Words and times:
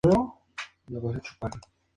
No 0.03 0.33
resiste 0.87 1.29
heladas. 1.37 1.61